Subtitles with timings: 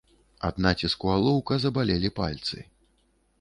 [0.47, 2.57] Ад націску алоўка забалелі пальцы.